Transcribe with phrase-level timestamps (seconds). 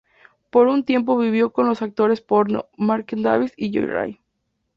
[0.49, 4.21] Por un tiempo vivió con los actores porno, Mark Davis y Joey Ray.